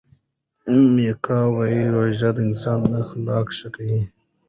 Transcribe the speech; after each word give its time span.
میکا 0.93 1.39
وايي 1.53 1.83
روژه 1.93 2.29
د 2.35 2.37
انسان 2.47 2.79
اخلاق 3.03 3.47
ښه 3.57 3.67
کوي. 3.75 4.01